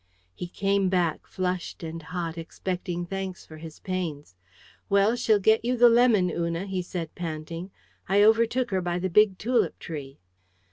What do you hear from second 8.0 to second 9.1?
"I overtook her by